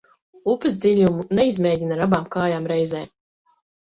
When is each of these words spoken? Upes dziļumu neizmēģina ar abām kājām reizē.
Upes 0.51 0.77
dziļumu 0.85 1.25
neizmēģina 1.39 1.95
ar 1.97 2.01
abām 2.05 2.25
kājām 2.37 2.65
reizē. 2.73 3.03